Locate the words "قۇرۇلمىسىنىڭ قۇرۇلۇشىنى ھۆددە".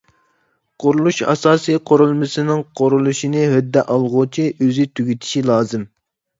1.91-3.87